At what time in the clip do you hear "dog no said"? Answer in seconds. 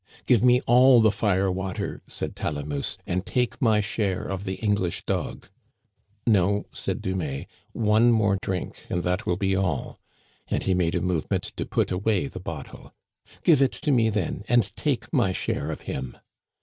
5.05-7.03